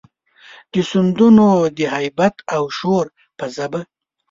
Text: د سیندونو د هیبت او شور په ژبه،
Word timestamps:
د 0.71 0.73
سیندونو 0.89 1.47
د 1.77 1.79
هیبت 1.95 2.35
او 2.55 2.63
شور 2.77 3.05
په 3.37 3.45
ژبه، 3.55 3.81